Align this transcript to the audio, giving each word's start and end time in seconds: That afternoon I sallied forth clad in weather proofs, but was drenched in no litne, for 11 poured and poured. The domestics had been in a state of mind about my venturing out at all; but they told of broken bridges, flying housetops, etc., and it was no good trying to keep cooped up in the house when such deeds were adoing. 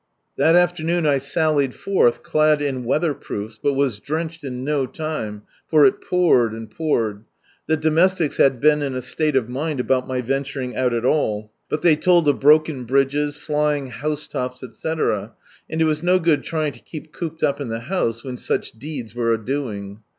That 0.35 0.55
afternoon 0.55 1.05
I 1.05 1.19
sallied 1.19 1.75
forth 1.75 2.23
clad 2.23 2.59
in 2.59 2.85
weather 2.85 3.13
proofs, 3.13 3.59
but 3.61 3.73
was 3.75 3.99
drenched 3.99 4.43
in 4.43 4.63
no 4.63 4.87
litne, 4.87 5.43
for 5.67 5.83
11 5.83 5.99
poured 6.09 6.53
and 6.53 6.71
poured. 6.71 7.25
The 7.67 7.77
domestics 7.77 8.37
had 8.37 8.59
been 8.59 8.81
in 8.81 8.95
a 8.95 9.03
state 9.03 9.35
of 9.35 9.47
mind 9.47 9.79
about 9.79 10.07
my 10.07 10.21
venturing 10.21 10.75
out 10.75 10.91
at 10.95 11.05
all; 11.05 11.51
but 11.69 11.83
they 11.83 11.95
told 11.95 12.27
of 12.27 12.39
broken 12.39 12.83
bridges, 12.85 13.35
flying 13.37 13.91
housetops, 13.91 14.63
etc., 14.63 15.33
and 15.69 15.79
it 15.79 15.85
was 15.85 16.01
no 16.01 16.17
good 16.17 16.43
trying 16.43 16.71
to 16.73 16.79
keep 16.79 17.13
cooped 17.13 17.43
up 17.43 17.61
in 17.61 17.67
the 17.69 17.81
house 17.81 18.23
when 18.23 18.37
such 18.37 18.71
deeds 18.71 19.13
were 19.13 19.31
adoing. 19.31 19.99